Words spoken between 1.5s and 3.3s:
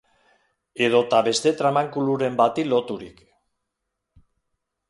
tramankuluren bati loturik.